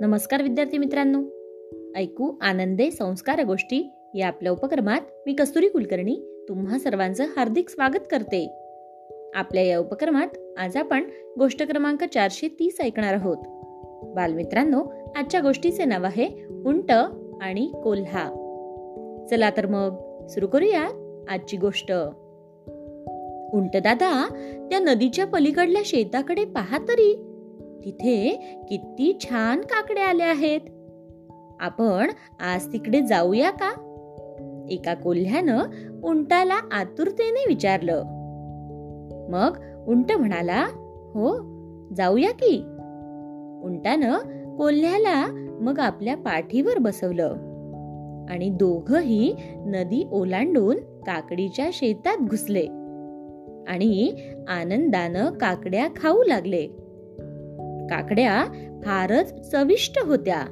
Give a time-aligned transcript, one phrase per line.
[0.00, 1.22] नमस्कार विद्यार्थी मित्रांनो.
[1.96, 8.58] ऐकू आनंदे संस्कार गोष्टी या आपल्या उपक्रमात मी कस्तुरी कुलकर्णी तुम्हा सर्वांचं हार्दिक स्वागत करते.
[9.34, 10.26] आपल्या या उपक्रमात
[10.58, 11.04] आज आपण
[11.38, 13.36] गोष्ट क्रमांक चारशे तीस ऐकणार आहोत.
[14.14, 14.84] बालमित्रांनो
[15.16, 16.28] आजच्या गोष्टीचे नाव आहे
[16.64, 16.92] उंट
[17.40, 18.24] आणि कोल्हा.
[19.30, 19.92] चला तर मग
[20.26, 20.88] सुरू करूया
[21.28, 21.92] आजची गोष्ट.
[23.52, 24.28] उंट दादा
[24.70, 27.25] त्या नदीच्या पलीकडल्या शेताकडे पाहा तरी.
[27.86, 28.30] तिथे
[28.68, 30.60] किती छान काकड्या आल्या आहेत.
[31.60, 33.82] आपण आज तिकडे जाऊया का?
[34.70, 35.58] एका कोल्ह्यानं
[36.04, 38.02] उंटाला आतुरतेने विचारलं.
[39.30, 40.66] मग उंट म्हणाला
[41.14, 41.36] हो
[41.94, 42.56] जाऊया की.
[43.64, 44.14] उंटानं
[44.56, 45.26] कोल्ह्याला
[45.60, 47.28] मग आपल्या पाठीवर बसवलं
[48.30, 52.66] आणि दोघही नदी ओलांडून काकडीच्या शेतात घुसले
[53.68, 54.14] आणि
[54.48, 56.68] आनंदानं काकड्या खाऊ लागले.
[57.90, 58.44] काकड्या
[58.84, 60.42] फारच चविष्ट होत्या.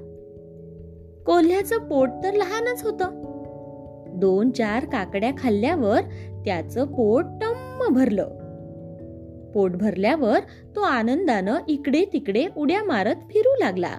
[1.27, 2.99] कोल्ह्याचं पोट तर लहानच होत.
[4.09, 6.01] दोन चार काकड्या खाल्ल्यावर
[6.45, 8.29] त्याचं पोट टम्म भरलं.
[9.55, 10.39] पोट भरल्यावर
[10.77, 13.91] तो आनंदानं इकडे तिकडे उड्या मारत फिरू लागला.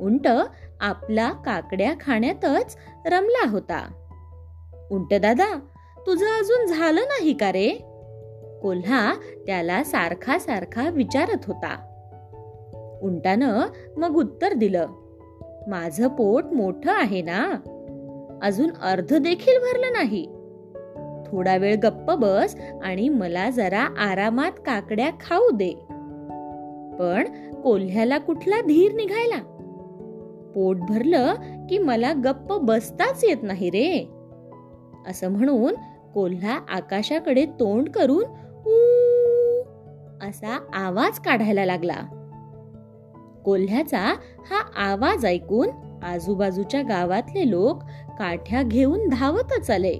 [0.00, 0.28] उंट
[0.80, 3.92] आपला काकड्या खाण्यातच रमला होता.
[4.90, 5.58] उंट दादा
[6.06, 7.68] तुझं अजून झालं नाही का रे?
[8.62, 9.14] कोल्हा
[9.46, 11.97] त्याला सारखा सारखा विचारत होता.
[13.02, 13.60] उंटानं
[13.96, 14.86] मग उत्तर दिलं
[15.66, 17.60] माझं पोट मोठं आहे ना
[18.42, 20.26] अजून अर्ध देखील भरलं नाही.
[21.26, 25.70] थोडा वेळ गप्प बस आणि मला जरा आरामात काकड्या खाऊ दे.
[26.98, 29.42] पण कोल्ह्याला कुठला धीर निघायला?
[30.54, 31.34] पोट भरलं
[31.70, 34.08] की मला गप्प बसताच येत नाही रे.
[35.06, 35.74] असं म्हणून
[36.14, 38.24] कोल्हा आकाशाकडे तोंड करून
[40.28, 42.17] असा आवाज काढायला लागला.
[43.44, 44.14] कोल्ह्याचा
[44.50, 45.68] हा आवाज ऐकून
[46.02, 47.82] आजूबाजूच्या गावातले लोक
[48.18, 49.98] काठ्या घेऊन धावतच आले.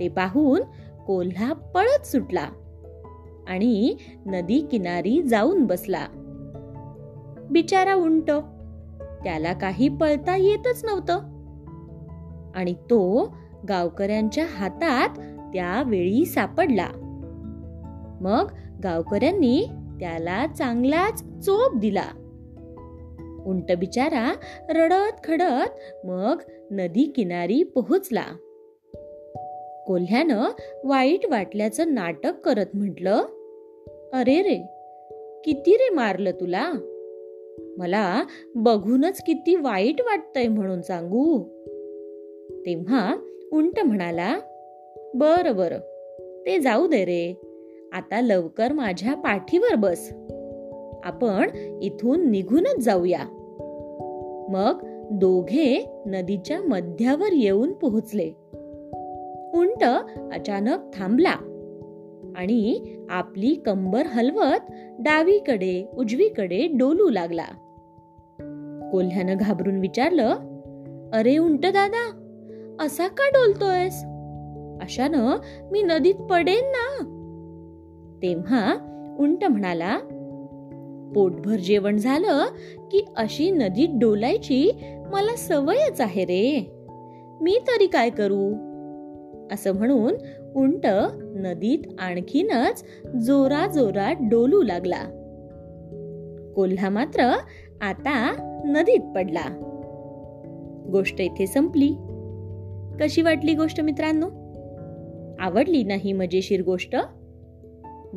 [0.00, 0.60] ते पाहून
[1.06, 2.48] कोल्हा पळत सुटला
[3.48, 3.96] आणि
[4.26, 6.06] नदी किनारी जाऊन बसला.
[7.50, 8.30] बिचारा उंट
[9.24, 11.18] त्याला काही पळता येतच नव्हतं.
[12.54, 13.32] आणि तो
[13.68, 15.08] गावकऱ्यांच्या हातात
[15.54, 16.88] त्यावेळी सापडला.
[18.20, 18.52] मग
[18.82, 19.66] गावकऱ्यांनी
[20.00, 22.04] त्याला चांगलाच चोप दिला.
[23.46, 24.34] उंट बिचारा
[24.68, 25.70] रडत खडत
[26.04, 26.36] मग
[26.70, 28.24] नदी किनारी पोहोचला.
[29.86, 30.44] कोल्ह्यानं
[30.84, 33.22] वाईट वाटल्याचं नाटक करत म्हटलं
[34.12, 34.56] अरे रे
[35.44, 36.72] किती रे मारलं तुला?
[37.78, 41.42] मला बघूनच किती वाईट वाटतंय म्हणून सांगू.
[42.66, 43.16] तेव्हा
[43.52, 44.38] उंट म्हणाला
[45.14, 45.76] बर बर
[46.46, 47.47] ते जाऊ दे रे.
[47.92, 50.12] आता लवकर माझ्या पाठीवर बस.
[51.04, 51.50] आपण
[51.82, 53.20] इथून निघूनच जाऊया.
[54.50, 58.32] मग दोघे नदीच्या मध्यावर येऊन पोहोचले.
[59.54, 59.84] उंट
[60.34, 61.34] अचानक थांबला
[62.36, 67.44] आणि आपली कंबर हलवत डावीकडे उजवीकडे डोलू लागला.
[68.92, 70.34] कोल्ह्यानं घाबरून विचारलं
[71.12, 72.14] अरे उंट दादा
[72.80, 74.04] असा का डोलतोयस?
[74.82, 75.36] अशानं
[75.72, 77.14] मी नदीत पडेन ना.
[78.22, 78.76] तेव्हा
[79.18, 79.98] उंट म्हणाला
[81.14, 82.44] पोटभर जेवण झालं
[82.92, 84.70] की अशी नदीत डोलायची
[85.10, 86.70] मला सवयच आहे रे.
[87.40, 88.68] मी तरी काय करू?
[89.52, 90.14] असं म्हणून
[90.56, 90.86] उंट
[91.22, 92.84] नदीत आणखीनच
[93.26, 95.02] जोरा जोरात डोलू लागला.
[96.56, 97.20] कोल्हा मात्र
[97.80, 98.34] आता
[98.64, 99.64] नदीत पडला.
[100.92, 101.90] गोष्ट इथे संपली.
[103.00, 104.26] कशी वाटली गोष्ट मित्रांनो?
[105.40, 106.96] आवडली नाही मजेशीर गोष्ट?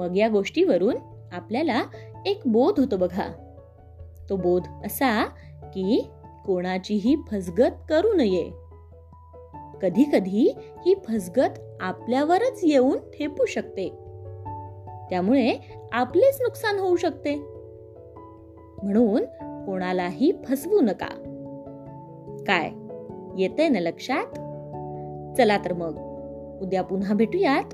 [0.01, 0.95] मग या गोष्टीवरून
[1.31, 1.84] आपल्याला
[2.25, 3.56] एक बोध होतो बघा.
[4.29, 5.25] तो बोध असा
[5.73, 6.09] की
[6.45, 8.51] कोणाचीही फसगत करू नये.
[9.81, 13.90] कधी कधी ही फसगत आपल्यावरच येऊन ठेपू शकते.
[15.09, 15.55] त्यामुळे
[15.91, 17.35] आपलेच नुकसान होऊ शकते.
[18.84, 19.26] म्हणून
[19.66, 21.08] कोणालाही फसवू नका.
[22.47, 22.72] काय?
[23.41, 24.26] येते ना लक्षात?
[25.37, 25.97] चला तर मग.
[26.61, 27.73] उद्या पुन्हा भेटूयात.